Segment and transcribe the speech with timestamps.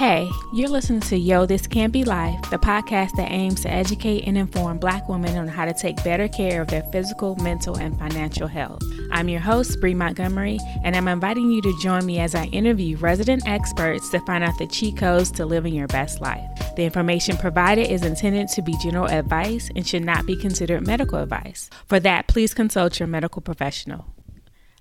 [0.00, 4.22] Hey, you're listening to Yo, This Can't Be Life, the podcast that aims to educate
[4.26, 7.98] and inform Black women on how to take better care of their physical, mental, and
[7.98, 8.80] financial health.
[9.12, 12.96] I'm your host, Bree Montgomery, and I'm inviting you to join me as I interview
[12.96, 16.48] resident experts to find out the cheat codes to living your best life.
[16.76, 21.18] The information provided is intended to be general advice and should not be considered medical
[21.18, 21.68] advice.
[21.88, 24.06] For that, please consult your medical professional.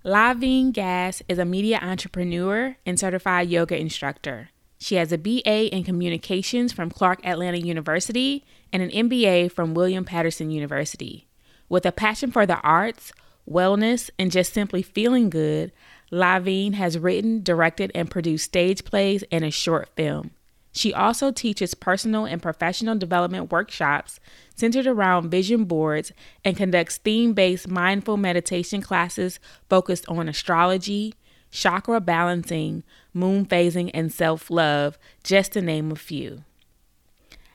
[0.05, 4.51] Lavine Gas is a media entrepreneur and certified yoga instructor.
[4.79, 10.05] She has a BA in communications from Clark Atlanta University and an MBA from William
[10.05, 11.27] Paterson University.
[11.67, 13.11] With a passion for the arts,
[13.47, 15.73] wellness, and just simply feeling good,
[16.11, 20.31] Laveen has written, directed, and produced stage plays and a short film.
[20.71, 24.19] She also teaches personal and professional development workshops
[24.55, 26.13] centered around vision boards
[26.45, 31.15] and conducts theme based mindful meditation classes focused on astrology,
[31.51, 32.83] chakra balancing,
[33.13, 36.43] moon phasing, and self love, just to name a few.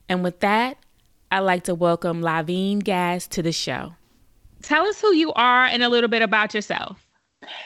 [0.09, 0.79] And with that,
[1.31, 3.95] I'd like to welcome Lavine Gas to the show.
[4.63, 7.07] Tell us who you are and a little bit about yourself.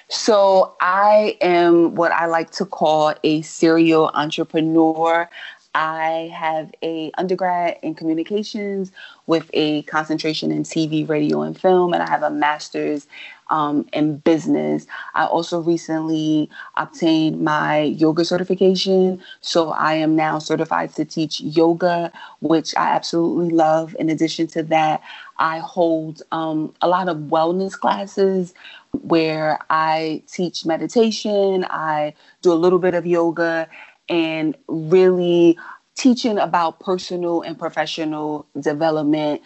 [0.08, 5.28] So, I am what I like to call a serial entrepreneur.
[5.74, 8.90] I have a undergrad in communications
[9.26, 13.06] with a concentration in TV, radio, and film, and I have a master's
[13.50, 14.86] um, in business.
[15.14, 19.22] I also recently obtained my yoga certification.
[19.40, 23.94] So I am now certified to teach yoga, which I absolutely love.
[23.98, 25.02] In addition to that,
[25.38, 28.54] I hold um, a lot of wellness classes
[29.02, 33.68] where I teach meditation, I do a little bit of yoga,
[34.08, 35.58] and really
[35.94, 39.42] teaching about personal and professional development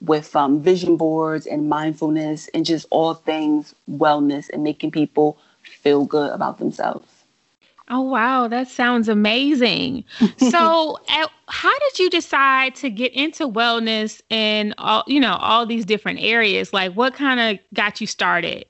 [0.00, 6.04] with um, vision boards and mindfulness and just all things wellness and making people feel
[6.04, 7.06] good about themselves.
[7.88, 10.04] Oh wow, that sounds amazing.
[10.38, 15.66] so, at, how did you decide to get into wellness and all, you know, all
[15.66, 16.72] these different areas?
[16.72, 18.66] Like what kind of got you started?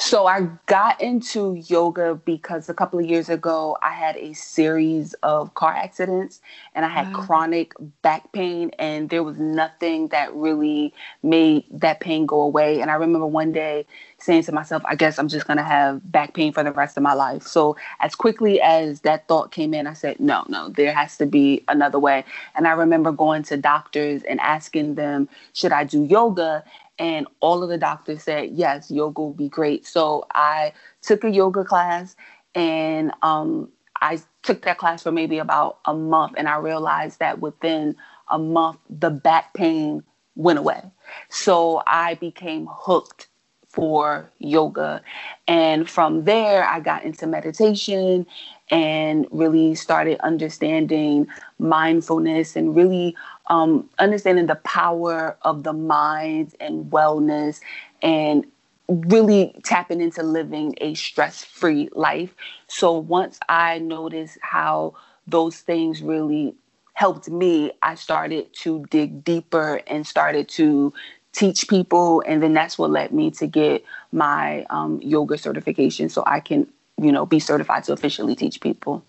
[0.00, 5.12] So I got into yoga because a couple of years ago I had a series
[5.22, 6.40] of car accidents
[6.74, 7.20] and I had wow.
[7.26, 12.80] chronic back pain and there was nothing that really made that pain go away.
[12.80, 13.84] And I remember one day
[14.16, 16.96] saying to myself, I guess I'm just going to have back pain for the rest
[16.96, 17.42] of my life.
[17.42, 21.26] So as quickly as that thought came in, I said, no, no, there has to
[21.26, 22.24] be another way.
[22.54, 26.64] And I remember going to doctors and asking them, should I do yoga?
[27.00, 29.86] And all of the doctors said yes yoga will be great.
[29.86, 30.72] So i
[31.02, 32.16] took a yoga class
[32.54, 33.70] and um,
[34.02, 37.96] i took that class for maybe about a month and i realized that within
[38.30, 40.04] a month the back pain
[40.36, 40.82] went away.
[41.30, 43.28] So i became hooked
[43.68, 45.02] for yoga.
[45.48, 48.26] And from there i got into meditation
[48.70, 51.28] and really started understanding
[51.58, 53.16] mindfulness and really
[53.50, 57.60] um, understanding the power of the mind and wellness
[58.00, 58.46] and
[58.88, 62.34] really tapping into living a stress free life.
[62.68, 64.94] So once I noticed how
[65.26, 66.54] those things really
[66.94, 70.92] helped me, I started to dig deeper and started to
[71.32, 72.22] teach people.
[72.26, 76.68] And then that's what led me to get my um, yoga certification so I can,
[77.00, 79.04] you know, be certified to officially teach people.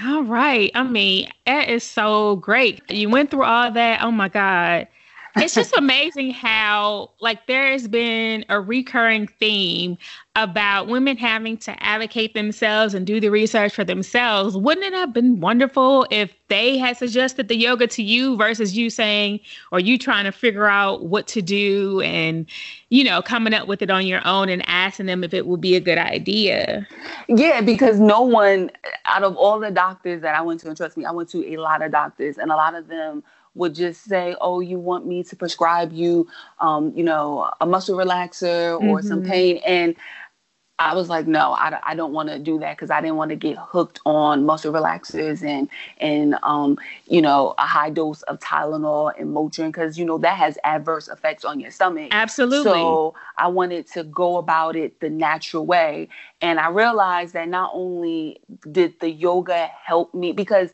[0.00, 0.70] All right.
[0.74, 2.82] I mean, that is so great.
[2.90, 4.02] You went through all that.
[4.02, 4.88] Oh my God
[5.36, 9.96] it's just amazing how like there has been a recurring theme
[10.36, 14.56] about women having to advocate themselves and do the research for themselves.
[14.56, 18.88] Wouldn't it have been wonderful if they had suggested the yoga to you versus you
[18.90, 19.40] saying
[19.70, 22.46] or you trying to figure out what to do and
[22.88, 25.60] you know coming up with it on your own and asking them if it would
[25.60, 26.86] be a good idea?
[27.28, 28.70] Yeah because no one
[29.06, 31.46] out of all the doctors that i went to and trust me i went to
[31.52, 33.22] a lot of doctors and a lot of them
[33.54, 36.28] would just say, "Oh, you want me to prescribe you,
[36.60, 39.06] um, you know, a muscle relaxer or mm-hmm.
[39.06, 39.96] some pain," and
[40.82, 43.28] I was like, no, I, I don't want to do that because I didn't want
[43.28, 45.68] to get hooked on muscle relaxers and
[45.98, 46.76] and um,
[47.06, 51.08] you know a high dose of Tylenol and Motrin because you know that has adverse
[51.08, 52.08] effects on your stomach.
[52.10, 52.72] Absolutely.
[52.72, 56.08] So I wanted to go about it the natural way,
[56.40, 58.40] and I realized that not only
[58.70, 60.70] did the yoga help me because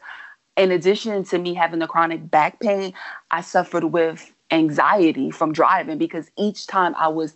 [0.59, 2.93] in addition to me having the chronic back pain,
[3.31, 7.35] I suffered with anxiety from driving because each time I was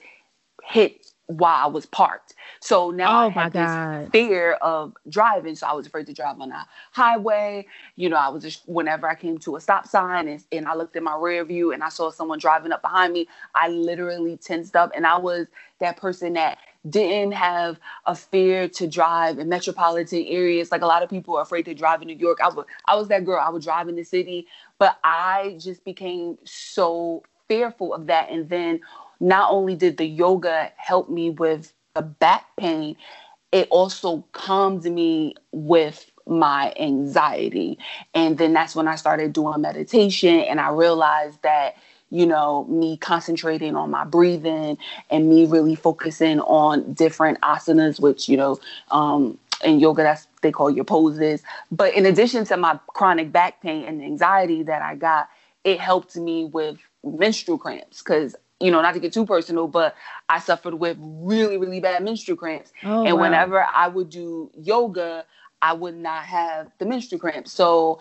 [0.65, 2.35] hit while I was parked.
[2.61, 4.11] So now oh I had this God.
[4.13, 5.55] fear of driving.
[5.55, 7.67] So I was afraid to drive on a highway.
[7.97, 10.75] You know, I was just whenever I came to a stop sign and, and I
[10.75, 14.37] looked in my rear view and I saw someone driving up behind me, I literally
[14.37, 15.47] tensed up and I was
[15.81, 16.59] that person that
[16.89, 20.73] didn't have a fear to drive in metropolitan areas.
[20.73, 22.39] Like a lot of people are afraid to drive in New York.
[22.43, 23.41] I was I was that girl.
[23.45, 24.47] I would drive in the city,
[24.79, 28.31] but I just became so fearful of that.
[28.31, 28.81] And then
[29.21, 32.97] not only did the yoga help me with the back pain,
[33.53, 37.79] it also calmed me with my anxiety.
[38.15, 41.77] And then that's when I started doing meditation and I realized that
[42.13, 44.77] you know, me concentrating on my breathing
[45.09, 48.61] and me really focusing on different asanas, which, you know,
[48.91, 51.43] um, in yoga, that's they call your poses.
[51.71, 55.31] But in addition to my chronic back pain and anxiety that I got,
[55.65, 59.97] it helped me with menstrual cramps because you know, not to get too personal, but
[60.29, 62.73] I suffered with really, really bad menstrual cramps.
[62.85, 63.23] Oh, and wow.
[63.23, 65.25] whenever I would do yoga,
[65.61, 67.51] I would not have the menstrual cramps.
[67.51, 68.01] So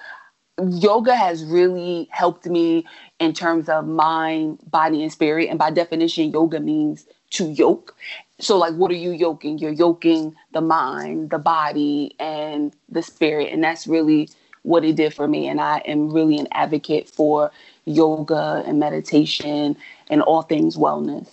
[0.59, 2.85] yoga has really helped me
[3.19, 5.49] in terms of mind, body, and spirit.
[5.49, 7.95] And by definition, yoga means to yoke.
[8.39, 9.57] So, like, what are you yoking?
[9.57, 13.49] You're yoking the mind, the body, and the spirit.
[13.51, 14.29] And that's really
[14.63, 15.47] what it did for me.
[15.47, 17.51] And I am really an advocate for
[17.85, 19.77] yoga and meditation
[20.09, 21.29] and all things wellness.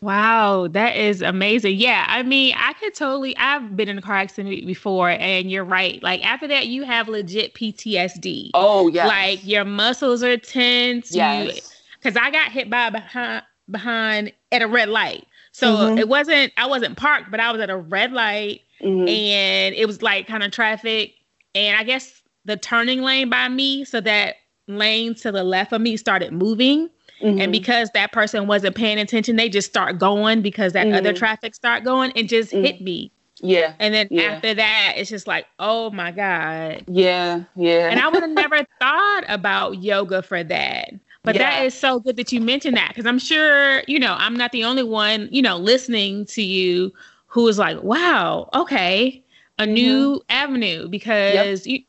[0.00, 1.76] Wow, that is amazing.
[1.76, 3.36] Yeah, I mean, I could totally.
[3.36, 6.00] I've been in a car accident before, and you're right.
[6.02, 8.50] Like after that, you have legit PTSD.
[8.54, 11.12] Oh yeah, like your muscles are tense.
[11.12, 15.26] Yes, because I got hit by behind behind at a red light.
[15.50, 15.98] So mm-hmm.
[15.98, 16.52] it wasn't.
[16.56, 19.08] I wasn't parked, but I was at a red light, mm-hmm.
[19.08, 21.14] and it was like kind of traffic,
[21.56, 24.36] and I guess the turning lane by me, so that
[24.68, 26.88] lane to the left of me started moving.
[27.22, 27.40] Mm-hmm.
[27.40, 30.96] And because that person wasn't paying attention, they just start going because that mm-hmm.
[30.96, 32.64] other traffic start going and just mm-hmm.
[32.64, 33.10] hit me.
[33.40, 33.74] Yeah.
[33.78, 34.22] And then yeah.
[34.22, 36.84] after that, it's just like, oh my God.
[36.86, 37.44] Yeah.
[37.56, 37.88] Yeah.
[37.88, 40.92] And I would have never thought about yoga for that.
[41.24, 41.50] But yeah.
[41.50, 44.52] that is so good that you mentioned that because I'm sure, you know, I'm not
[44.52, 46.92] the only one, you know, listening to you
[47.26, 49.22] who is like, wow, okay,
[49.58, 50.24] a new mm-hmm.
[50.30, 51.80] avenue because yep.
[51.80, 51.84] you,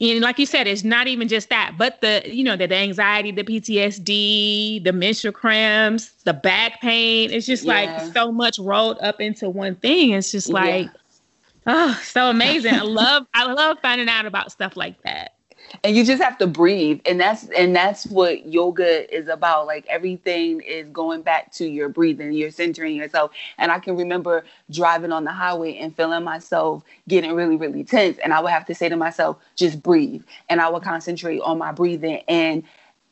[0.00, 2.76] and like you said, it's not even just that, but the you know the, the
[2.76, 7.30] anxiety, the PTSD, the menstrual cramps, the back pain.
[7.30, 7.72] It's just yeah.
[7.74, 10.12] like so much rolled up into one thing.
[10.12, 10.90] It's just like, yeah.
[11.66, 12.74] oh, so amazing.
[12.74, 15.37] I love I love finding out about stuff like that
[15.84, 17.00] and you just have to breathe.
[17.06, 19.66] And that's and that's what yoga is about.
[19.66, 23.32] Like everything is going back to your breathing you're centering yourself.
[23.58, 28.18] And i can remember driving on the highway and feeling myself getting really really tense.
[28.18, 30.22] And i would have to say to myself just breathe.
[30.48, 32.22] And i would concentrate on my breathing.
[32.28, 32.64] And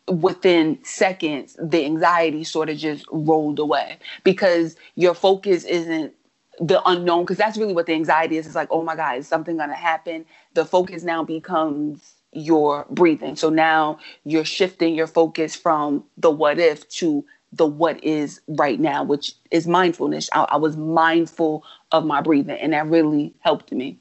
[0.09, 6.15] within seconds the anxiety sort of just rolled away because your focus isn't
[6.61, 7.25] the unknown.
[7.25, 8.47] Because that's really what the anxiety is.
[8.47, 10.27] It's like oh my god is something going to happen?
[10.55, 13.37] The focus now becomes your breathing.
[13.37, 18.79] So now you're shifting your focus from the what if to the what is right
[18.79, 20.29] now, which is mindfulness.
[20.33, 23.99] I, I was mindful of my breathing, and that really helped me.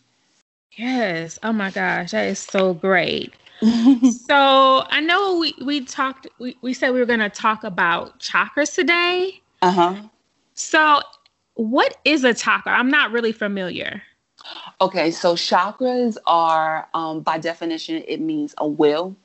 [0.74, 1.40] Yes.
[1.44, 3.34] Oh my gosh, that is so great.
[3.62, 8.74] so I know we we talked we, we said we were gonna talk about chakras
[8.76, 9.42] today.
[9.62, 9.96] Uh-huh.
[10.56, 11.02] So
[11.54, 12.74] what is a chakra?
[12.74, 14.02] I'm not really familiar.
[14.82, 19.16] Okay, so chakras are, um, by definition, it means a will.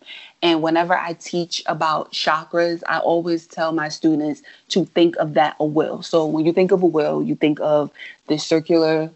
[0.43, 5.57] And whenever I teach about chakras, I always tell my students to think of that
[5.61, 6.03] a will.
[6.03, 7.91] So when you think of a will, you think of
[8.29, 9.11] the circular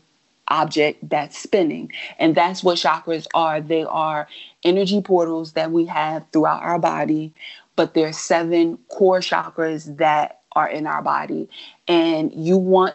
[0.48, 1.90] object that's spinning.
[2.18, 3.60] And that's what chakras are.
[3.60, 4.28] They are
[4.64, 7.32] energy portals that we have throughout our body,
[7.76, 11.48] but there are seven core chakras that are in our body.
[11.88, 12.94] And you want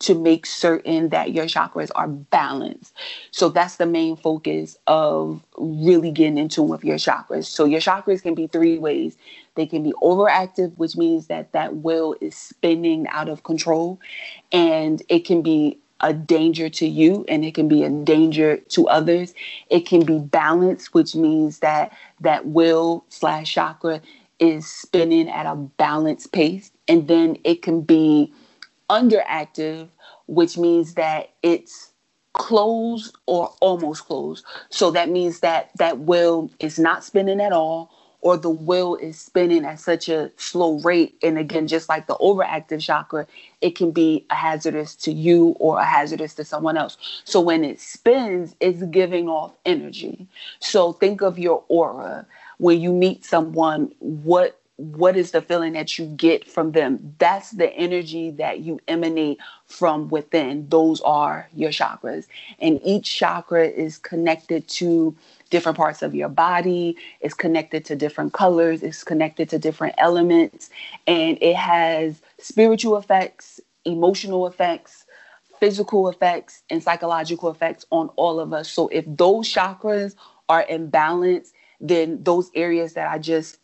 [0.00, 2.94] to make certain that your chakras are balanced.
[3.30, 7.46] So that's the main focus of really getting in tune with your chakras.
[7.46, 9.16] So your chakras can be three ways.
[9.54, 14.00] They can be overactive, which means that that will is spinning out of control,
[14.52, 18.88] and it can be a danger to you and it can be a danger to
[18.88, 19.34] others.
[19.68, 24.00] It can be balanced, which means that that will slash chakra
[24.38, 26.70] is spinning at a balanced pace.
[26.88, 28.32] And then it can be
[28.90, 29.88] underactive,
[30.26, 31.92] which means that it's
[32.32, 34.44] closed or almost closed.
[34.68, 39.18] So that means that that will is not spinning at all, or the will is
[39.18, 41.16] spinning at such a slow rate.
[41.22, 43.26] And again, just like the overactive chakra,
[43.60, 46.98] it can be a hazardous to you or a hazardous to someone else.
[47.24, 50.26] So when it spins, it's giving off energy.
[50.58, 52.26] So think of your aura.
[52.58, 57.14] When you meet someone, what what is the feeling that you get from them?
[57.18, 60.68] That's the energy that you emanate from within.
[60.70, 62.26] Those are your chakras.
[62.60, 65.14] And each chakra is connected to
[65.50, 66.96] different parts of your body.
[67.20, 68.82] It's connected to different colors.
[68.82, 70.70] It's connected to different elements.
[71.06, 75.06] And it has spiritual effects emotional effects
[75.60, 78.70] physical effects and psychological effects on all of us.
[78.70, 80.16] So if those chakras
[80.48, 83.59] are in balance then those areas that i just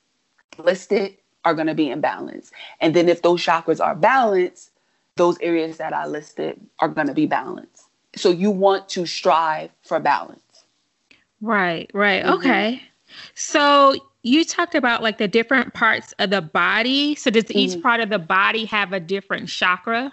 [0.59, 2.51] listed are going to be in balance.
[2.81, 4.71] And then if those chakras are balanced,
[5.17, 7.85] those areas that I listed are going to be balanced.
[8.17, 10.41] So you want to strive for balance.
[11.41, 12.25] Right, right.
[12.25, 12.35] Mm-hmm.
[12.35, 12.83] Okay.
[13.35, 17.15] So you talked about like the different parts of the body.
[17.15, 17.59] So does mm-hmm.
[17.59, 20.13] each part of the body have a different chakra?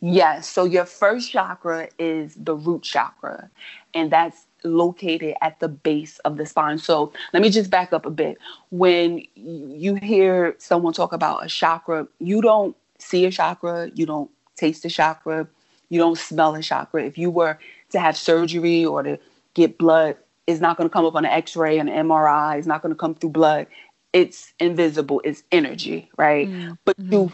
[0.00, 0.48] Yes.
[0.48, 3.50] So your first chakra is the root chakra,
[3.94, 6.78] and that's located at the base of the spine.
[6.78, 8.38] So let me just back up a bit.
[8.70, 14.30] When you hear someone talk about a chakra, you don't see a chakra, you don't
[14.56, 15.46] taste a chakra,
[15.90, 17.04] you don't smell a chakra.
[17.04, 17.58] If you were
[17.90, 19.18] to have surgery or to
[19.54, 20.16] get blood,
[20.46, 22.94] it's not going to come up on an x-ray and an MRI, it's not going
[22.94, 23.66] to come through blood.
[24.12, 26.48] It's invisible, it's energy, right?
[26.48, 26.72] Mm-hmm.
[26.84, 27.32] But you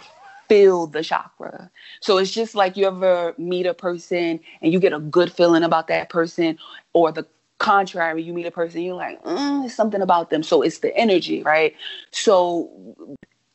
[0.50, 1.70] feel the chakra.
[2.00, 5.62] So it's just like you ever meet a person and you get a good feeling
[5.62, 6.58] about that person,
[6.92, 7.24] or the
[7.58, 10.42] contrary, you meet a person, you're like, mm, something about them.
[10.42, 11.76] So it's the energy, right?
[12.10, 12.68] So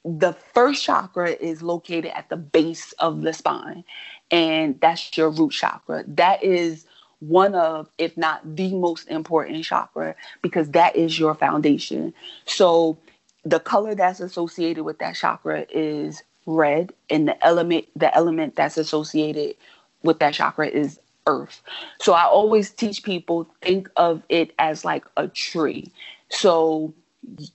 [0.05, 3.83] the first chakra is located at the base of the spine,
[4.31, 6.05] and that's your root chakra.
[6.07, 6.85] That is
[7.19, 12.13] one of, if not the most important chakra, because that is your foundation.
[12.45, 12.97] So
[13.43, 18.77] the color that's associated with that chakra is red and the element the element that's
[18.77, 19.55] associated
[20.03, 21.61] with that chakra is earth.
[21.99, 25.91] So i always teach people think of it as like a tree.
[26.29, 26.93] So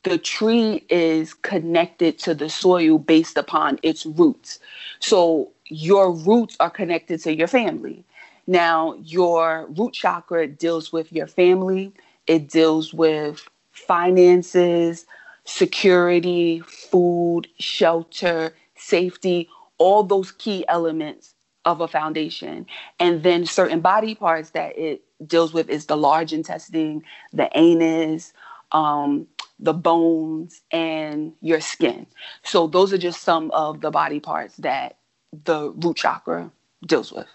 [0.03, 4.59] the tree is connected to the soil based upon its roots.
[4.99, 8.05] So your roots are connected to your family.
[8.47, 11.93] Now your root chakra deals with your family.
[12.27, 15.07] It deals with finances
[15.45, 21.35] security food shelter safety, all those key elements
[21.65, 22.67] of a foundation.
[22.99, 28.33] And then certain body parts that it deals with is the large intestine, the anus,
[28.73, 29.27] um,
[29.59, 32.07] the bones, and your skin.
[32.43, 34.99] So those are just some of the body parts that
[35.45, 36.51] the root chakra
[36.87, 37.27] deals with.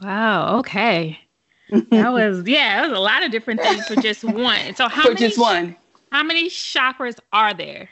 [0.00, 0.58] Wow.
[0.58, 1.18] Okay.
[1.90, 4.74] that was yeah, that was a lot of different things for just one.
[4.74, 5.76] So how for many, just one?
[6.12, 7.88] How many chakras are there?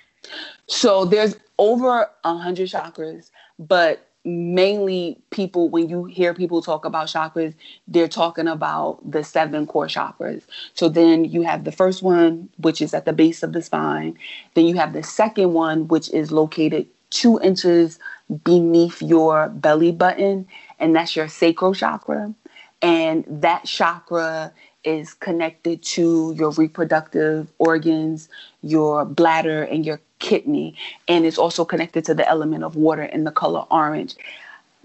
[0.67, 7.09] So there's over a hundred chakras, but mainly people when you hear people talk about
[7.09, 7.55] chakras
[7.89, 10.45] they're talking about the seven core chakras.
[10.75, 14.17] So then you have the first one which is at the base of the spine.
[14.55, 17.99] Then you have the second one which is located two inches
[18.45, 20.47] beneath your belly button
[20.79, 22.33] and that's your sacral chakra.
[22.81, 24.53] And that chakra
[24.85, 28.29] is connected to your reproductive organs
[28.63, 30.75] your bladder and your kidney,
[31.09, 34.15] and it's also connected to the element of water in the color orange.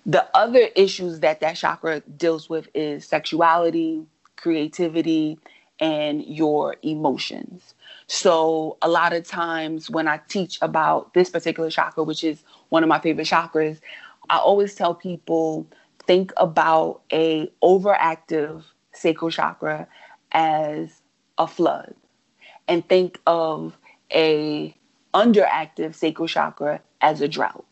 [0.05, 4.03] The other issues that that chakra deals with is sexuality,
[4.35, 5.37] creativity,
[5.79, 7.75] and your emotions.
[8.07, 12.83] So, a lot of times when I teach about this particular chakra, which is one
[12.83, 13.79] of my favorite chakras,
[14.29, 15.67] I always tell people
[16.07, 18.63] think about a overactive
[18.97, 19.87] sacral chakra
[20.31, 21.01] as
[21.37, 21.93] a flood
[22.67, 23.77] and think of
[24.11, 24.75] a
[25.13, 27.65] underactive sacral chakra as a drought.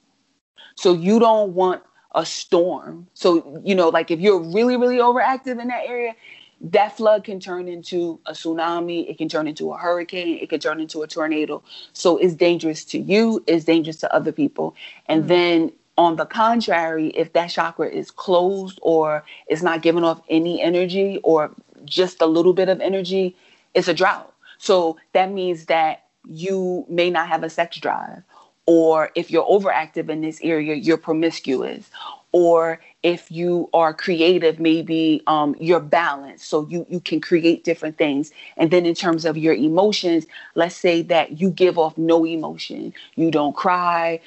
[0.75, 3.07] So you don't want a storm.
[3.13, 6.15] So, you know, like if you're really, really overactive in that area,
[6.61, 10.59] that flood can turn into a tsunami, it can turn into a hurricane, it can
[10.59, 11.61] turn into a tornado.
[11.93, 14.75] So it's dangerous to you, it's dangerous to other people.
[15.07, 15.27] And mm-hmm.
[15.27, 20.61] then on the contrary, if that chakra is closed or is not giving off any
[20.61, 21.51] energy or
[21.85, 23.35] just a little bit of energy,
[23.73, 24.33] it's a drought.
[24.57, 28.23] So that means that you may not have a sex drive
[28.65, 31.89] or if you're overactive in this area you're promiscuous
[32.31, 37.97] or if you are creative maybe um, you're balanced so you you can create different
[37.97, 38.31] things.
[38.57, 42.93] And then in terms of your emotions let's say that you give off no emotion.
[43.15, 44.19] You don't cry.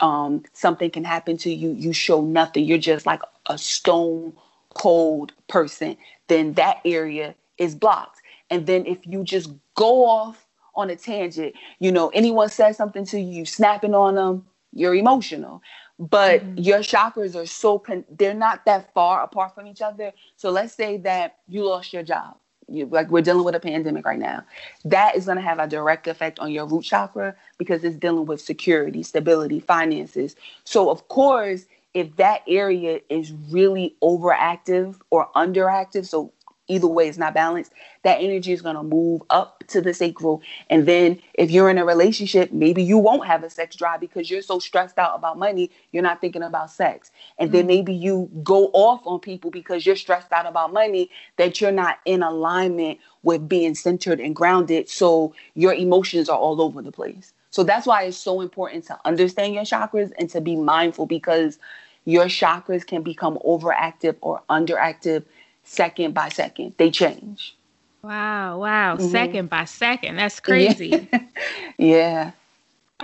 [0.00, 1.70] Um, something can happen to you.
[1.72, 2.64] You show nothing.
[2.66, 4.34] You're just like a stone
[4.74, 5.96] cold person.
[6.28, 8.20] Then that area is blocked.
[8.50, 11.54] And then if you just go off on a tangent.
[11.80, 15.62] You know, anyone says something to you, snapping on them, you're emotional.
[15.98, 16.58] But mm-hmm.
[16.58, 20.12] your chakras are so con- they're not that far apart from each other.
[20.36, 22.36] So let's say that you lost your job.
[22.68, 24.44] you, like we're dealing with a pandemic right now,
[24.84, 28.26] that is going to have a direct effect on your root chakra because it's dealing
[28.26, 30.36] with security, stability, finances.
[30.64, 36.32] So, of course, if that area is really overactive or underactive, so
[36.68, 37.72] either way it's not balanced.
[38.02, 40.42] That energy is going to move up to the sacral.
[40.70, 44.30] And then if you're in a relationship maybe you won't have a sex drive because
[44.30, 47.10] you're so stressed out about money you're not thinking about sex.
[47.38, 47.56] And mm-hmm.
[47.56, 51.72] then maybe you go off on people because you're stressed out about money that you're
[51.72, 54.88] not in alignment with being centered and grounded.
[54.88, 57.32] So your emotions are all over the place.
[57.50, 61.58] So that's why it's so important to understand your chakras and to be mindful because
[62.04, 65.24] your chakras can become overactive or underactive
[65.66, 66.74] second by second.
[66.78, 67.54] They change.
[68.02, 68.96] Wow, wow.
[68.96, 69.08] Mm-hmm.
[69.08, 70.16] Second by second.
[70.16, 71.08] That's crazy.
[71.12, 71.20] Yeah.
[71.78, 72.30] yeah.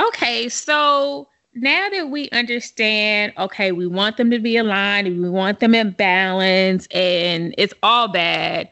[0.00, 5.60] Okay, so now that we understand, okay, we want them to be aligned, we want
[5.60, 8.70] them in balance, and it's all bad.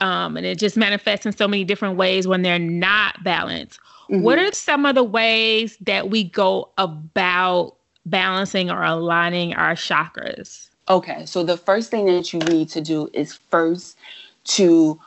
[0.00, 3.80] Um, and it just manifests in so many different ways when they're not balanced.
[4.10, 4.22] Mm-hmm.
[4.22, 7.76] What are some of the ways that we go about
[8.06, 10.67] balancing or aligning our chakras?
[10.90, 13.98] Okay, so the first thing that you need to do is first
[14.44, 14.98] to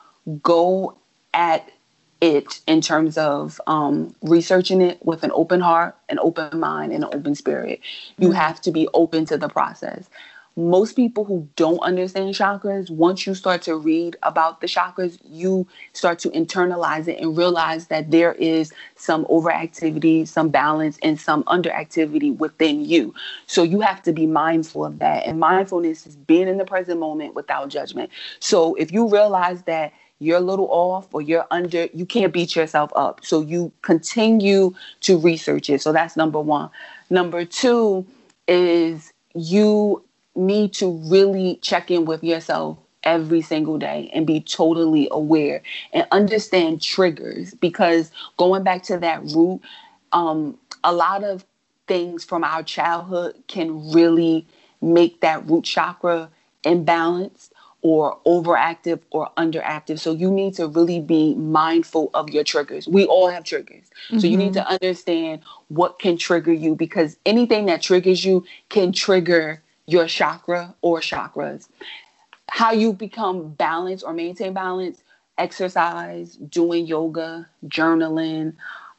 [0.44, 0.96] go
[1.34, 1.72] at
[2.22, 7.04] it in terms of um, researching it with an open heart, an open mind, and
[7.04, 7.80] an open spirit.
[8.20, 8.38] You mm-hmm.
[8.38, 10.08] have to be open to the process
[10.55, 15.65] most people who don't understand chakras, once you start to read about the chakras, you
[15.93, 21.43] start to internalize it and realize that there is some overactivity, some balance, and some
[21.46, 23.13] underactivity within you.
[23.48, 25.25] So you have to be mindful of that.
[25.25, 28.10] And mindfulness is being in the present moment without judgment.
[28.39, 32.55] So if you realize that you're a little off or you're under, you can't beat
[32.55, 33.25] yourself up.
[33.25, 35.81] So you continue to research it.
[35.81, 36.70] So that's number one.
[37.10, 38.05] Number two
[38.48, 40.03] is you
[40.36, 45.62] need to really check in with yourself every single day and be totally aware
[45.92, 49.60] and understand triggers because going back to that root
[50.12, 51.46] um, a lot of
[51.88, 54.46] things from our childhood can really
[54.82, 56.30] make that root chakra
[56.64, 57.50] imbalanced
[57.82, 60.00] or overactive or underactive.
[60.00, 62.88] So you need to really be mindful of your triggers.
[62.88, 63.86] We all have triggers.
[64.08, 64.20] Mm-hmm.
[64.20, 64.68] So you need mm-hmm.
[64.68, 70.73] to understand what can trigger you because anything that triggers you can trigger your chakra
[70.82, 71.67] or chakras.
[72.49, 75.04] How you become balanced or maintain balance,
[75.38, 78.54] exercise, doing yoga, journaling,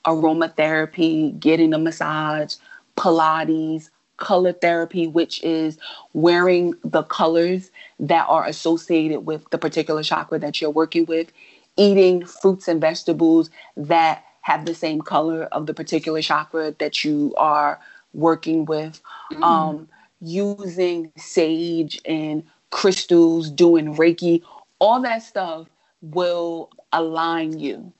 [0.04, 2.56] aromatherapy, getting a massage,
[2.96, 5.78] Pilates, color therapy, which is
[6.12, 11.32] wearing the colors that are associated with the particular chakra that you're working with,
[11.76, 17.34] eating fruits and vegetables that have the same color of the particular chakra that you
[17.36, 17.80] are
[18.12, 19.00] working with.
[19.32, 19.42] Mm.
[19.42, 19.88] Um,
[20.22, 24.42] using sage and crystals, doing Reiki,
[24.78, 25.68] all that stuff
[26.02, 27.92] will align you.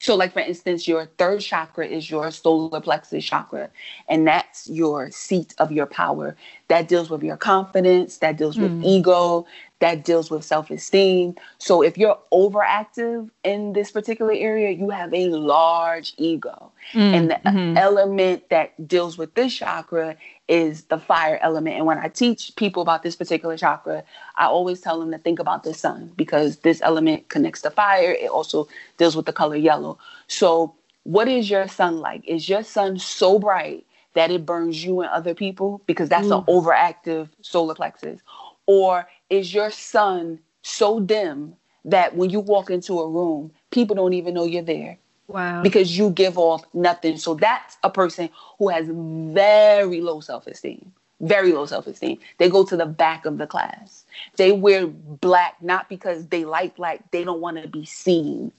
[0.00, 3.70] So, like for instance, your third chakra is your solar plexus chakra,
[4.08, 6.36] and that's your seat of your power.
[6.68, 8.84] That deals with your confidence, that deals with mm.
[8.84, 9.46] ego,
[9.80, 11.34] that deals with self esteem.
[11.58, 16.72] So, if you're overactive in this particular area, you have a large ego.
[16.92, 17.12] Mm.
[17.14, 17.76] And the mm-hmm.
[17.76, 20.16] element that deals with this chakra
[20.48, 21.76] is the fire element.
[21.76, 24.04] And when I teach people about this particular chakra,
[24.36, 28.12] I always tell them to think about the sun because this element connects to fire.
[28.12, 29.98] It also deals with the color yellow.
[30.28, 32.26] So, what is your sun like?
[32.26, 35.82] Is your sun so bright that it burns you and other people?
[35.86, 36.38] Because that's mm.
[36.38, 38.20] an overactive solar plexus.
[38.66, 44.14] Or is your sun so dim that when you walk into a room, people don't
[44.14, 44.96] even know you're there?
[45.28, 45.62] Wow.
[45.62, 47.16] Because you give off nothing.
[47.16, 50.92] So that's a person who has very low self esteem.
[51.20, 52.18] Very low self esteem.
[52.38, 54.04] They go to the back of the class.
[54.36, 58.52] They wear black not because they like black, they don't want to be seen.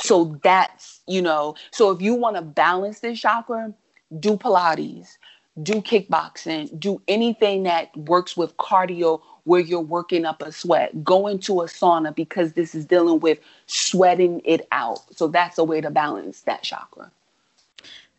[0.00, 3.72] So that's, you know, so if you want to balance this chakra,
[4.20, 5.16] do Pilates,
[5.62, 11.04] do kickboxing, do anything that works with cardio where you're working up a sweat.
[11.04, 15.00] Go into a sauna because this is dealing with sweating it out.
[15.14, 17.10] So that's a way to balance that chakra.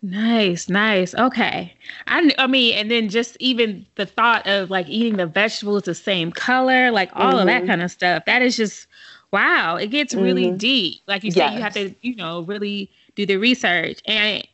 [0.01, 1.15] Nice, nice.
[1.15, 1.73] Okay.
[2.07, 5.95] I I mean, and then just even the thought of like eating the vegetables the
[5.95, 7.39] same color, like all mm-hmm.
[7.39, 7.69] of that mm-hmm.
[7.69, 8.23] kind of stuff.
[8.25, 8.85] That is just
[9.31, 9.77] wow.
[9.77, 10.57] It gets really mm-hmm.
[10.57, 11.01] deep.
[11.07, 11.53] Like you said, yes.
[11.53, 14.45] you have to, you know, really do the research and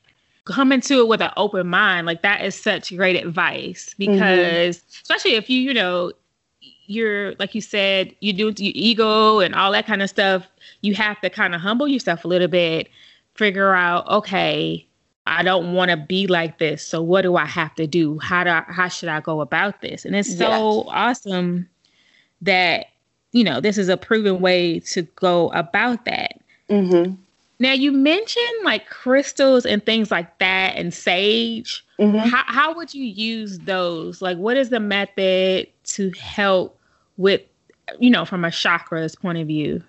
[0.46, 2.08] come into it with an open mind.
[2.08, 4.14] Like that is such great advice mm-hmm.
[4.14, 5.02] because mm-hmm.
[5.04, 6.12] especially if you, you know,
[6.86, 10.48] you're like you said, you do your ego and all that kind of stuff.
[10.82, 12.90] You have to kind of humble yourself a little bit,
[13.36, 14.86] figure out, okay,
[15.28, 16.86] I don't want to be like this.
[16.86, 18.20] So what do I have to do?
[18.20, 20.04] How do I, how should I go about this?
[20.04, 20.86] And it's so yes.
[20.90, 21.70] awesome
[22.42, 22.88] that
[23.32, 26.42] you know, this is a proven way to go about that.
[26.70, 27.14] Mm-hmm.
[27.62, 31.86] Now, you mentioned like crystals and things like that and sage.
[32.00, 32.18] Mm-hmm.
[32.18, 34.20] How, how would you use those?
[34.20, 36.80] Like, what is the method to help
[37.18, 37.42] with,
[38.00, 39.84] you know, from a chakras point of view?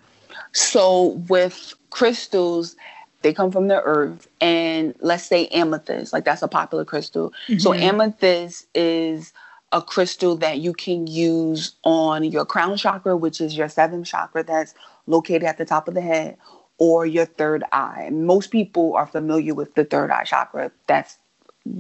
[0.53, 2.77] So, with crystals,
[3.23, 7.59] they come from the earth and let's say amethyst like that's a popular crystal mm-hmm.
[7.59, 9.33] so amethyst is
[9.71, 14.43] a crystal that you can use on your crown chakra which is your seventh chakra
[14.43, 14.75] that's
[15.07, 16.37] located at the top of the head
[16.83, 21.17] or your third eye most people are familiar with the third eye chakra that's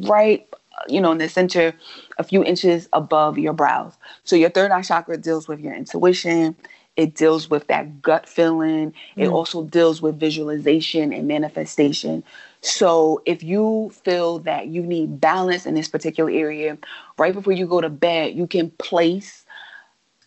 [0.03, 0.47] right
[0.89, 1.75] you know in the center
[2.19, 6.55] a few inches above your brows so your third eye chakra deals with your intuition
[6.97, 8.93] it deals with that gut feeling.
[9.17, 9.33] It mm.
[9.33, 12.23] also deals with visualization and manifestation.
[12.61, 16.77] So if you feel that you need balance in this particular area,
[17.17, 19.47] right before you go to bed, you can place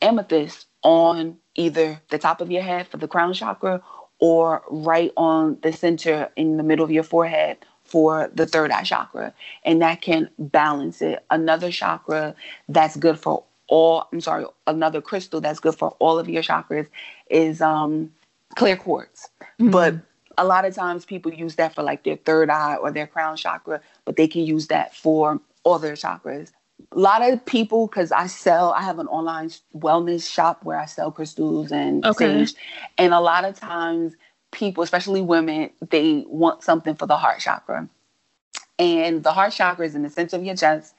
[0.02, 3.82] amethyst on either the top of your head for the crown chakra
[4.20, 8.84] or right on the center in the middle of your forehead for the third eye
[8.84, 9.34] chakra.
[9.64, 11.24] And that can balance it.
[11.30, 12.36] Another chakra
[12.68, 16.88] that's good for all I'm sorry, another crystal that's good for all of your chakras
[17.30, 18.12] is um
[18.56, 19.30] clear quartz.
[19.60, 19.72] Mm-hmm.
[19.72, 19.96] But
[20.38, 23.38] a lot of times people use that for like their third eye or their crown
[23.38, 26.52] chakra, but they can use that for all their chakras.
[26.92, 30.86] A lot of people, because I sell, I have an online wellness shop where I
[30.86, 32.46] sell crystals and okay.
[32.46, 32.56] sage.
[32.98, 34.14] And a lot of times
[34.52, 37.88] people, especially women, they want something for the heart chakra.
[38.78, 40.96] And the heart chakra is in the center of your chest.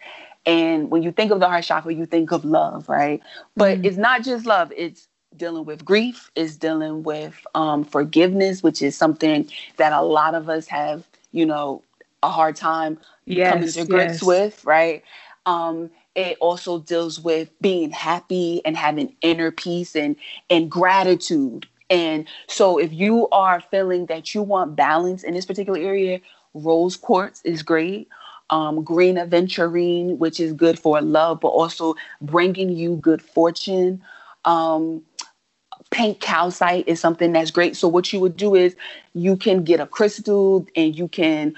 [0.46, 3.20] And when you think of the heart chakra, you think of love, right?
[3.56, 3.84] But mm-hmm.
[3.84, 8.96] it's not just love, it's dealing with grief, it's dealing with um, forgiveness, which is
[8.96, 11.82] something that a lot of us have, you know,
[12.22, 14.22] a hard time yes, coming to grips yes.
[14.22, 15.02] with, right?
[15.46, 20.16] Um, it also deals with being happy and having inner peace and
[20.50, 21.66] and gratitude.
[21.88, 26.20] And so if you are feeling that you want balance in this particular area,
[26.54, 28.08] rose quartz is great
[28.50, 34.02] um, green aventurine, which is good for love, but also bringing you good fortune.
[34.44, 35.02] Um,
[35.90, 37.76] pink calcite is something that's great.
[37.76, 38.76] So what you would do is
[39.14, 41.54] you can get a crystal and you can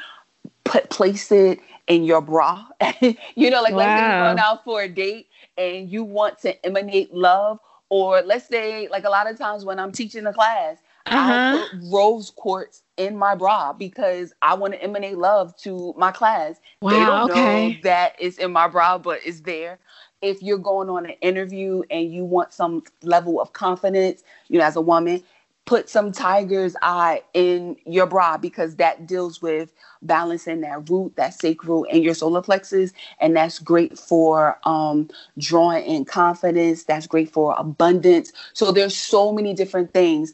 [0.65, 2.65] put place it in your bra.
[3.01, 3.79] you know, like wow.
[3.79, 8.23] let's say you're going out for a date and you want to emanate love, or
[8.23, 11.33] let's say like a lot of times when I'm teaching a class, uh-huh.
[11.33, 16.13] I'll put rose quartz in my bra because I want to emanate love to my
[16.13, 16.57] class.
[16.83, 17.69] Wow, they don't okay.
[17.69, 19.79] know that it's in my bra, but it's there.
[20.21, 24.65] If you're going on an interview and you want some level of confidence, you know,
[24.65, 25.23] as a woman,
[25.69, 31.39] put some tiger's eye in your bra because that deals with balancing that root, that
[31.39, 32.91] sacral, and your solar plexus.
[33.21, 36.85] And that's great for um, drawing in confidence.
[36.85, 38.33] That's great for abundance.
[38.55, 40.33] So there's so many different things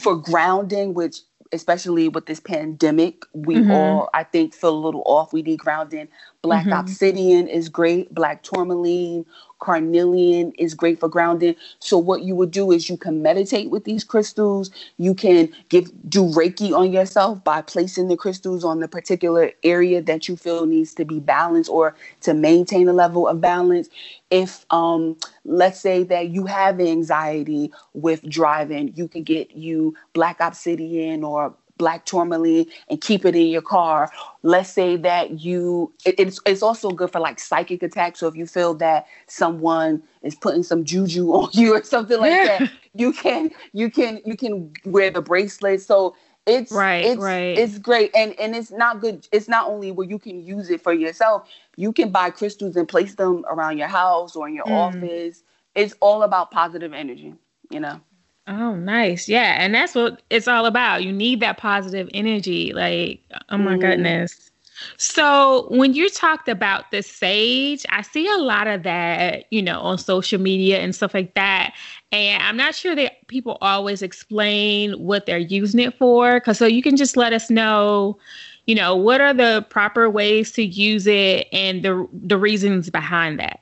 [0.00, 1.22] for grounding, which
[1.52, 3.70] especially with this pandemic, we mm-hmm.
[3.72, 5.32] all I think feel a little off.
[5.32, 6.06] We need grounding.
[6.46, 6.78] Black mm-hmm.
[6.78, 8.14] obsidian is great.
[8.14, 9.26] Black tourmaline,
[9.58, 11.56] carnelian is great for grounding.
[11.80, 14.70] So what you would do is you can meditate with these crystals.
[14.96, 20.00] You can give do Reiki on yourself by placing the crystals on the particular area
[20.02, 23.88] that you feel needs to be balanced or to maintain a level of balance.
[24.30, 30.38] If um let's say that you have anxiety with driving, you can get you black
[30.38, 34.10] obsidian or black tourmaline and keep it in your car.
[34.42, 38.20] Let's say that you, it, it's, it's also good for like psychic attacks.
[38.20, 42.32] So if you feel that someone is putting some juju on you or something like
[42.32, 42.58] yeah.
[42.58, 45.82] that, you can, you can, you can wear the bracelet.
[45.82, 46.14] So
[46.46, 47.58] it's right, it's, right.
[47.58, 49.26] It's great, and and it's not good.
[49.32, 51.48] It's not only where you can use it for yourself.
[51.74, 54.70] You can buy crystals and place them around your house or in your mm.
[54.70, 55.42] office.
[55.74, 57.34] It's all about positive energy,
[57.70, 58.00] you know.
[58.48, 59.28] Oh, nice.
[59.28, 59.56] Yeah.
[59.58, 61.02] And that's what it's all about.
[61.02, 62.72] You need that positive energy.
[62.72, 63.80] Like, oh my mm.
[63.80, 64.50] goodness.
[64.98, 69.80] So, when you talked about the sage, I see a lot of that, you know,
[69.80, 71.74] on social media and stuff like that.
[72.12, 76.38] And I'm not sure that people always explain what they're using it for.
[76.40, 78.18] Cause so you can just let us know,
[78.66, 83.40] you know, what are the proper ways to use it and the the reasons behind
[83.40, 83.60] that.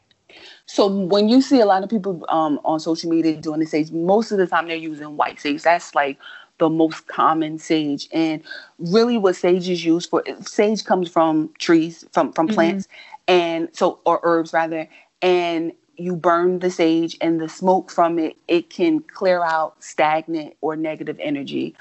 [0.66, 3.90] So when you see a lot of people um, on social media doing the sage,
[3.92, 5.62] most of the time they're using white sage.
[5.62, 6.18] That's like
[6.58, 8.08] the most common sage.
[8.12, 8.42] And
[8.78, 12.54] really, what sage is used for, sage comes from trees, from from mm-hmm.
[12.54, 12.88] plants,
[13.28, 14.88] and so or herbs rather.
[15.20, 20.56] And you burn the sage, and the smoke from it it can clear out stagnant
[20.60, 21.74] or negative energy.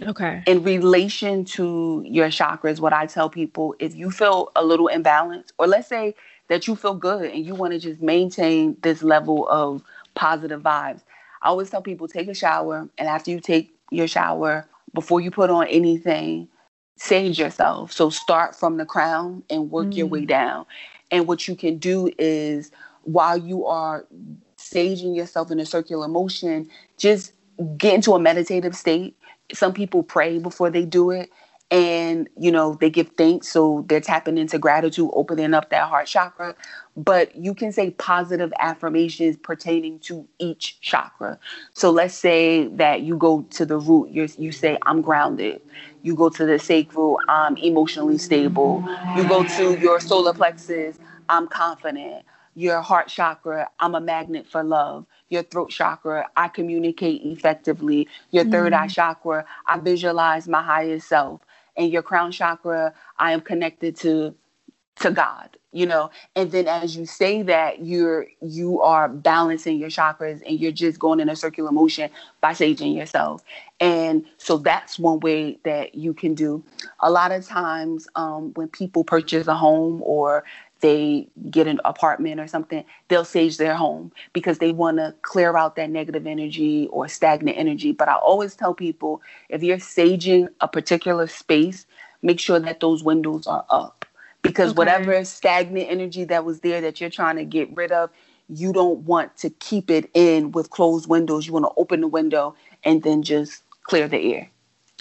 [0.00, 0.44] Okay.
[0.46, 5.50] In relation to your chakras, what I tell people, if you feel a little imbalanced,
[5.58, 6.14] or let's say
[6.48, 9.82] that you feel good and you want to just maintain this level of
[10.14, 11.02] positive vibes,
[11.42, 15.30] I always tell people take a shower, and after you take your shower, before you
[15.30, 16.48] put on anything,
[16.96, 17.92] sage yourself.
[17.92, 19.96] So start from the crown and work mm.
[19.96, 20.28] your way mm.
[20.28, 20.66] down.
[21.10, 22.70] And what you can do is
[23.02, 24.04] while you are
[24.58, 27.32] saging yourself in a circular motion, just
[27.76, 29.16] get into a meditative state.
[29.52, 31.30] Some people pray before they do it
[31.70, 36.06] and you know they give thanks so they're tapping into gratitude opening up that heart
[36.06, 36.54] chakra.
[36.96, 41.38] But you can say positive affirmations pertaining to each chakra.
[41.74, 45.60] So let's say that you go to the root you you say i'm grounded.
[46.02, 48.82] You go to the sacral i'm emotionally stable.
[49.16, 52.24] You go to your solar plexus i'm confident.
[52.54, 55.04] Your heart chakra i'm a magnet for love.
[55.28, 58.08] Your throat chakra i communicate effectively.
[58.30, 58.80] Your third mm.
[58.80, 61.42] eye chakra i visualize my highest self
[61.78, 64.34] and your crown chakra, I am connected to
[64.96, 66.10] to God, you know.
[66.36, 70.98] And then as you say that, you're you are balancing your chakras and you're just
[70.98, 72.10] going in a circular motion
[72.40, 73.42] by saging yourself.
[73.80, 76.64] And so that's one way that you can do.
[77.00, 80.44] A lot of times um, when people purchase a home or
[80.80, 85.56] they get an apartment or something, they'll sage their home because they want to clear
[85.56, 87.92] out that negative energy or stagnant energy.
[87.92, 91.86] But I always tell people if you're saging a particular space,
[92.22, 94.04] make sure that those windows are up
[94.42, 94.78] because okay.
[94.78, 98.10] whatever stagnant energy that was there that you're trying to get rid of,
[98.48, 101.46] you don't want to keep it in with closed windows.
[101.46, 104.50] You want to open the window and then just clear the air.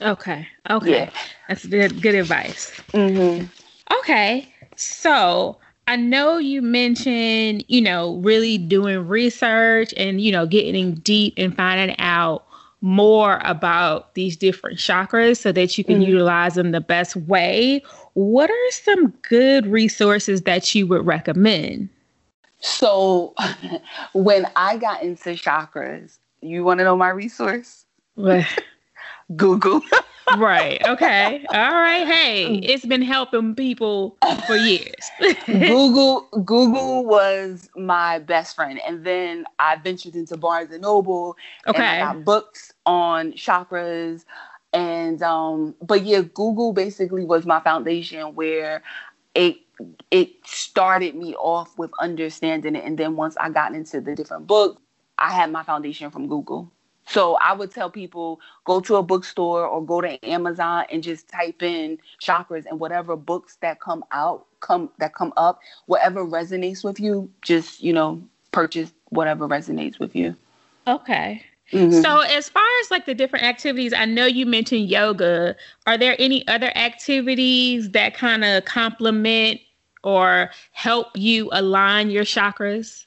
[0.01, 0.47] Okay.
[0.69, 0.91] Okay.
[0.91, 1.09] Yeah.
[1.47, 2.71] That's good, good advice.
[2.93, 3.45] Mm-hmm.
[3.99, 4.53] Okay.
[4.75, 5.57] So
[5.87, 11.55] I know you mentioned, you know, really doing research and, you know, getting deep and
[11.55, 12.45] finding out
[12.81, 17.81] more about these different chakras so that you can mm utilize them the best way.
[18.13, 21.89] What are some good resources that you would recommend?
[22.59, 23.33] So,
[24.13, 27.85] when I got into chakras, you want to know my resource?
[28.15, 28.45] What?
[29.35, 29.81] Google.
[30.35, 30.81] right.
[30.85, 31.45] Okay.
[31.49, 32.05] All right.
[32.07, 35.11] Hey, it's been helping people for years.
[35.45, 41.35] Google Google was my best friend, and then I ventured into Barnes and Noble.
[41.67, 41.77] Okay.
[41.77, 44.25] And I got books on chakras,
[44.73, 48.83] and um, but yeah, Google basically was my foundation where
[49.35, 49.57] it
[50.11, 54.47] it started me off with understanding it, and then once I got into the different
[54.47, 54.81] books,
[55.17, 56.71] I had my foundation from Google.
[57.07, 61.29] So I would tell people go to a bookstore or go to Amazon and just
[61.29, 66.83] type in chakras and whatever books that come out come that come up, whatever resonates
[66.83, 70.35] with you, just you know purchase whatever resonates with you.
[70.85, 71.43] Okay.
[71.71, 72.01] Mm-hmm.
[72.01, 75.55] So as far as like the different activities, I know you mentioned yoga.
[75.85, 79.59] Are there any other activities that kind of complement
[80.03, 83.05] or help you align your chakras?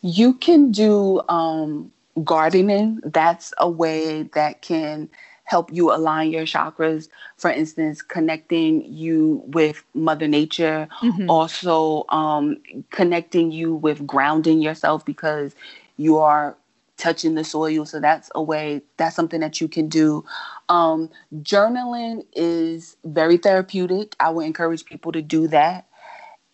[0.00, 5.08] You can do um gardening, that's a way that can
[5.44, 7.08] help you align your chakras.
[7.36, 11.28] For instance, connecting you with Mother Nature, mm-hmm.
[11.28, 12.56] also um,
[12.90, 15.54] connecting you with grounding yourself because
[15.96, 16.56] you are
[16.96, 17.84] touching the soil.
[17.84, 20.24] So that's a way, that's something that you can do.
[20.68, 21.10] Um,
[21.42, 24.14] journaling is very therapeutic.
[24.20, 25.86] I would encourage people to do that.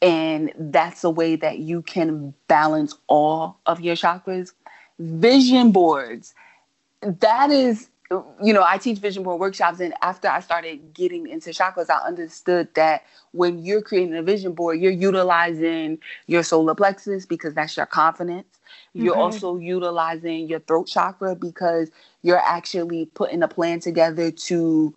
[0.03, 4.53] And that's a way that you can balance all of your chakras
[5.01, 6.35] vision boards.
[7.01, 7.89] That is,
[8.43, 12.07] you know, I teach vision board workshops, and after I started getting into chakras, I
[12.07, 17.77] understood that when you're creating a vision board, you're utilizing your solar plexus because that's
[17.77, 18.59] your confidence.
[18.93, 19.23] You're mm-hmm.
[19.23, 21.91] also utilizing your throat chakra because
[22.23, 24.95] you're actually putting a plan together to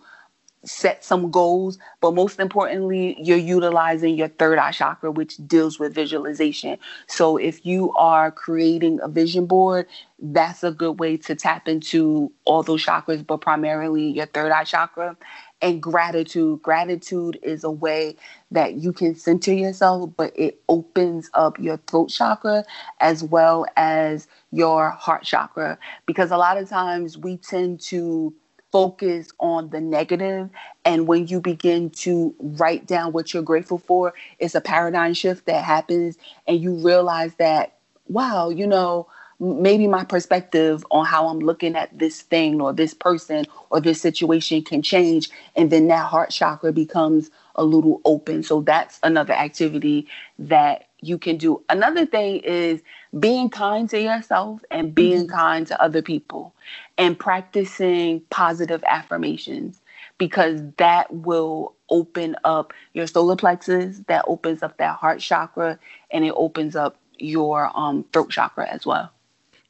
[0.65, 5.93] set some goals, but most importantly, you're utilizing your third eye chakra, which deals with
[5.93, 6.77] visualization.
[7.07, 9.87] So if you are creating a vision board,
[10.19, 14.63] that's a good way to tap into all those chakras, but primarily your third eye
[14.63, 15.17] chakra.
[15.61, 16.61] And gratitude.
[16.61, 18.17] Gratitude is a way
[18.51, 22.65] that you can center yourself, but it opens up your throat chakra
[22.99, 25.77] as well as your heart chakra.
[26.05, 28.33] Because a lot of times we tend to
[28.73, 30.49] focus on the negative
[30.85, 35.47] and when you begin to write down what you're grateful for it's a paradigm shift
[35.47, 37.75] that happens and you realize that
[38.09, 39.07] wow you know
[39.41, 44.01] maybe my perspective on how i'm looking at this thing or this person or this
[44.01, 48.43] situation can change and then that heart chakra becomes a little open.
[48.43, 50.07] So that's another activity
[50.39, 51.63] that you can do.
[51.69, 52.81] Another thing is
[53.19, 55.35] being kind to yourself and being mm-hmm.
[55.35, 56.53] kind to other people
[56.97, 59.81] and practicing positive affirmations
[60.17, 65.77] because that will open up your solar plexus, that opens up that heart chakra,
[66.11, 69.11] and it opens up your um, throat chakra as well.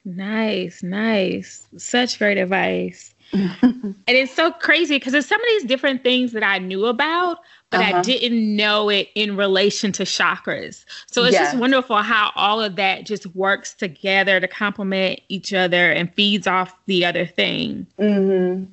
[0.06, 1.68] Nice, nice.
[1.78, 3.16] Such great advice.
[3.34, 7.40] and it's so crazy because there's some of these different things that I knew about,
[7.74, 7.98] but uh-huh.
[7.98, 10.86] I didn't know it in relation to chakras.
[11.08, 11.48] So it's yes.
[11.48, 16.46] just wonderful how all of that just works together to complement each other and feeds
[16.46, 17.88] off the other thing.
[17.98, 18.66] Mm-hmm.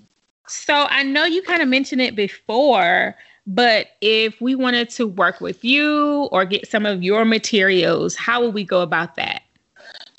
[0.47, 5.41] So I know you kind of mentioned it before, but if we wanted to work
[5.41, 9.45] with you or get some of your materials, how would we go about that?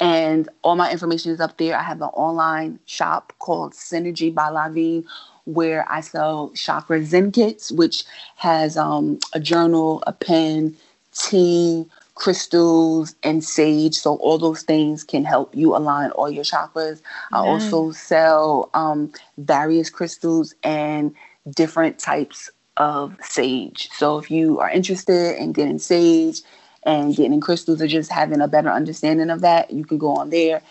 [0.00, 1.78] And all my information is up there.
[1.78, 5.04] I have an online shop called Synergy by Lavene
[5.44, 8.04] where I sell chakra zen kits, which
[8.36, 10.76] has um, a journal, a pen,
[11.12, 13.94] tea, crystals, and sage.
[13.94, 17.02] So all those things can help you align all your chakras.
[17.32, 21.14] I also sell um, various crystals and
[21.54, 23.88] different types of sage.
[23.92, 26.40] So if you are interested in getting sage
[26.84, 30.30] and getting crystals or just having a better understanding of that, you can go on
[30.30, 30.62] there.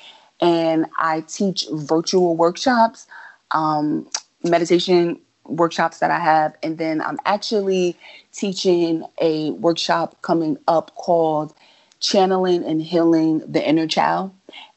[0.42, 3.08] And I teach virtual workshops.
[3.52, 4.08] Um,
[4.44, 6.56] meditation workshops that I have.
[6.64, 7.98] And then I'm actually
[8.32, 11.54] teaching a workshop coming up called
[12.00, 14.32] Channeling and Healing the Inner Child.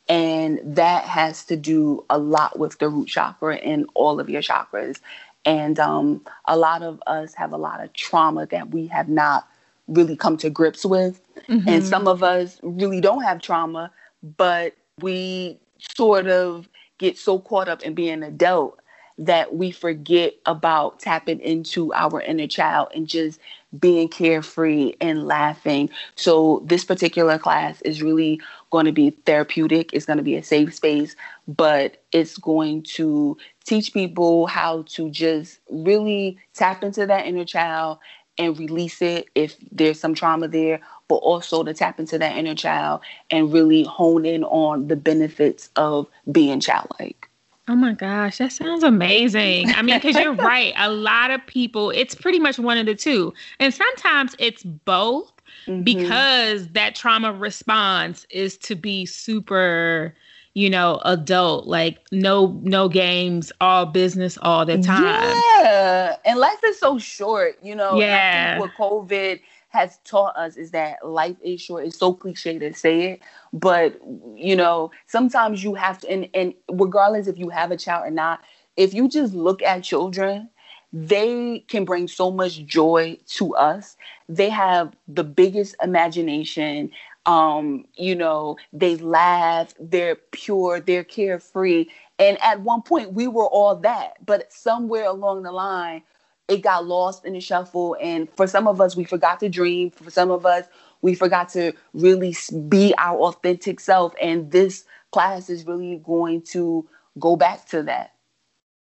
[0.09, 4.42] And that has to do a lot with the root chakra and all of your
[4.42, 5.00] chakras.
[5.44, 9.48] And um, a lot of us have a lot of trauma that we have not
[9.88, 11.20] really come to grips with.
[11.48, 11.68] Mm-hmm.
[11.68, 13.90] And some of us really don't have trauma,
[14.37, 15.59] but we
[15.96, 18.81] sort of get so caught up in being an adult
[19.18, 23.40] that we forget about tapping into our inner child and just
[23.79, 25.90] being carefree and laughing.
[26.14, 29.92] So, this particular class is really going to be therapeutic.
[29.92, 31.16] It's going to be a safe space,
[31.48, 37.98] but it's going to teach people how to just really tap into that inner child
[38.38, 42.55] and release it if there's some trauma there, but also to tap into that inner
[42.55, 43.00] child
[43.31, 47.31] and really hone in on the benefits of being childlike.
[47.68, 49.70] Oh my gosh, that sounds amazing.
[49.70, 50.72] I mean, because you're right.
[50.76, 53.35] A lot of people, it's pretty much one of the two.
[53.59, 55.33] And sometimes it's both
[55.66, 55.83] mm-hmm.
[55.83, 60.14] because that trauma response is to be super,
[60.55, 65.37] you know, adult, like no no games, all business all the time.
[65.59, 66.16] Yeah.
[66.24, 67.98] And life is so short, you know.
[67.98, 68.61] Yeah.
[68.61, 69.40] with COVID
[69.76, 71.86] has taught us is that life is short.
[71.86, 74.00] It's so cliche to say it, but
[74.34, 78.10] you know, sometimes you have to, and, and regardless if you have a child or
[78.10, 78.40] not,
[78.76, 80.48] if you just look at children,
[80.92, 83.96] they can bring so much joy to us.
[84.28, 86.90] They have the biggest imagination.
[87.26, 91.86] Um, you know, they laugh, they're pure, they're carefree.
[92.18, 94.24] And at one point, we were all that.
[94.24, 96.02] But somewhere along the line,
[96.48, 97.96] it got lost in the shuffle.
[98.00, 99.90] And for some of us, we forgot to dream.
[99.90, 100.66] For some of us,
[101.02, 102.35] we forgot to really
[102.68, 104.14] be our authentic self.
[104.20, 108.12] And this class is really going to go back to that.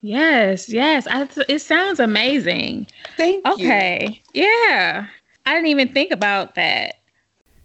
[0.01, 1.07] Yes, yes.
[1.09, 2.88] I, it sounds amazing.
[3.16, 3.62] Thank okay.
[3.62, 3.68] you.
[3.68, 4.22] Okay.
[4.33, 5.07] Yeah.
[5.46, 6.96] I didn't even think about that.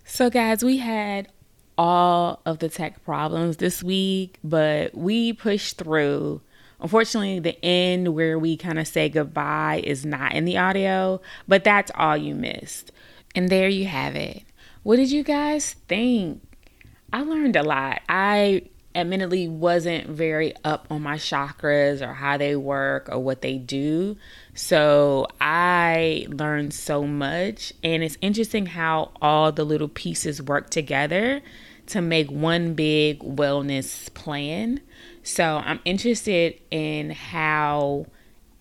[0.06, 1.28] So, guys, we had
[1.78, 6.42] all of the tech problems this week, but we pushed through
[6.80, 11.64] Unfortunately, the end where we kind of say goodbye is not in the audio, but
[11.64, 12.92] that's all you missed.
[13.36, 14.44] And there you have it.
[14.84, 16.42] What did you guys think?
[17.12, 18.02] I learned a lot.
[18.08, 18.64] I
[18.98, 24.18] admittedly wasn't very up on my chakras or how they work or what they do.
[24.56, 27.74] So I learned so much.
[27.84, 31.42] And it's interesting how all the little pieces work together
[31.88, 34.82] to make one big wellness plan.
[35.28, 38.06] So I'm interested in how